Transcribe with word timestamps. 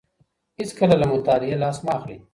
هيڅکله 0.57 0.95
له 1.01 1.05
مطالعې 1.13 1.55
لاس 1.63 1.77
مه 1.85 1.91
اخلئ. 1.97 2.17